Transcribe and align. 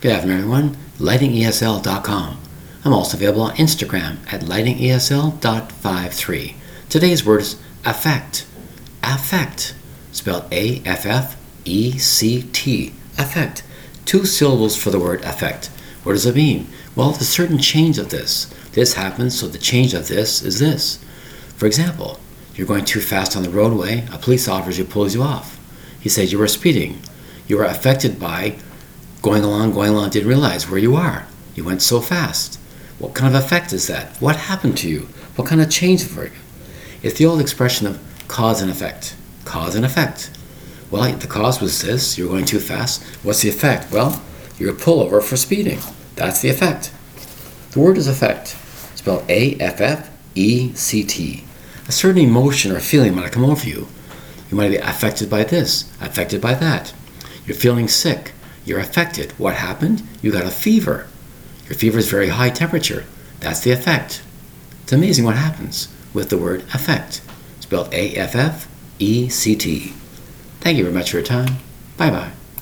Good 0.00 0.12
afternoon, 0.12 0.38
everyone. 0.38 0.76
LightingESL.com. 0.96 2.38
I'm 2.86 2.92
also 2.94 3.18
available 3.18 3.42
on 3.42 3.54
Instagram 3.56 4.16
at 4.32 4.40
lightingesl.53. 4.40 6.54
Today's 6.88 7.26
word 7.26 7.42
is 7.42 7.60
affect. 7.84 8.46
Affect. 9.02 9.74
Spelled 10.10 10.50
A 10.50 10.80
F 10.86 11.04
F 11.04 11.36
E 11.66 11.98
C 11.98 12.48
T. 12.50 12.94
Affect. 13.18 13.62
Two 14.06 14.24
syllables 14.24 14.74
for 14.74 14.88
the 14.88 14.98
word 14.98 15.20
affect. 15.20 15.66
What 16.02 16.12
does 16.12 16.24
it 16.24 16.34
mean? 16.34 16.68
Well, 16.96 17.10
a 17.10 17.16
certain 17.16 17.58
change 17.58 17.98
of 17.98 18.08
this. 18.08 18.46
This 18.72 18.94
happens, 18.94 19.38
so 19.38 19.48
the 19.48 19.58
change 19.58 19.92
of 19.92 20.08
this 20.08 20.40
is 20.40 20.60
this. 20.60 20.96
For 21.58 21.66
example, 21.66 22.18
you're 22.54 22.66
going 22.66 22.86
too 22.86 23.00
fast 23.00 23.36
on 23.36 23.42
the 23.42 23.50
roadway, 23.50 24.06
a 24.10 24.16
police 24.16 24.48
officer 24.48 24.82
pulls 24.82 25.14
you 25.14 25.22
off. 25.22 25.58
He 26.00 26.08
says 26.08 26.32
you 26.32 26.38
were 26.38 26.48
speeding. 26.48 27.02
You 27.46 27.58
were 27.58 27.64
affected 27.64 28.18
by 28.18 28.56
going 29.22 29.44
along, 29.44 29.72
going 29.72 29.90
along, 29.90 30.10
didn't 30.10 30.28
realize 30.28 30.68
where 30.68 30.78
you 30.78 30.96
are. 30.96 31.26
You 31.54 31.64
went 31.64 31.82
so 31.82 32.00
fast. 32.00 32.58
What 32.98 33.14
kind 33.14 33.34
of 33.34 33.42
effect 33.42 33.72
is 33.72 33.86
that? 33.86 34.16
What 34.20 34.36
happened 34.36 34.76
to 34.78 34.88
you? 34.88 35.08
What 35.36 35.48
kind 35.48 35.60
of 35.60 35.70
change 35.70 36.04
for 36.04 36.24
you? 36.24 36.32
It's 37.02 37.18
the 37.18 37.26
old 37.26 37.40
expression 37.40 37.86
of 37.86 37.98
cause 38.28 38.60
and 38.60 38.70
effect. 38.70 39.16
Cause 39.44 39.74
and 39.74 39.84
effect. 39.84 40.30
Well, 40.90 41.10
the 41.16 41.26
cause 41.26 41.60
was 41.60 41.82
this, 41.82 42.18
you're 42.18 42.28
going 42.28 42.44
too 42.44 42.60
fast. 42.60 43.02
What's 43.22 43.42
the 43.42 43.48
effect? 43.48 43.92
Well, 43.92 44.22
you're 44.58 44.72
a 44.72 44.76
pullover 44.76 45.22
for 45.22 45.36
speeding. 45.36 45.78
That's 46.16 46.42
the 46.42 46.50
effect. 46.50 46.92
The 47.70 47.80
word 47.80 47.96
is 47.96 48.08
effect, 48.08 48.48
spelled 48.96 49.24
A 49.30 49.54
F 49.60 49.80
F 49.80 50.10
E 50.34 50.74
C 50.74 51.04
T. 51.04 51.44
A 51.88 51.92
certain 51.92 52.22
emotion 52.22 52.72
or 52.72 52.80
feeling 52.80 53.14
might 53.14 53.32
come 53.32 53.44
over 53.44 53.66
you. 53.66 53.88
You 54.50 54.56
might 54.56 54.70
be 54.70 54.76
affected 54.76 55.30
by 55.30 55.44
this, 55.44 55.90
affected 56.00 56.40
by 56.40 56.54
that. 56.54 56.92
You're 57.46 57.56
feeling 57.56 57.88
sick. 57.88 58.32
You're 58.64 58.80
affected. 58.80 59.32
What 59.32 59.54
happened? 59.54 60.02
You 60.22 60.32
got 60.32 60.46
a 60.46 60.50
fever. 60.50 61.06
Your 61.66 61.76
fever 61.76 61.98
is 61.98 62.10
very 62.10 62.28
high 62.28 62.50
temperature. 62.50 63.04
That's 63.40 63.60
the 63.60 63.70
effect. 63.70 64.22
It's 64.82 64.92
amazing 64.92 65.24
what 65.24 65.36
happens 65.36 65.88
with 66.12 66.30
the 66.30 66.38
word 66.38 66.64
affect, 66.74 67.22
spelled 67.60 67.92
A 67.94 68.14
F 68.16 68.34
F 68.34 68.68
E 68.98 69.28
C 69.28 69.54
T. 69.56 69.92
Thank 70.60 70.78
you 70.78 70.84
very 70.84 70.94
much 70.94 71.10
for 71.10 71.18
your 71.18 71.26
time. 71.26 71.56
Bye 71.96 72.10
bye. 72.10 72.32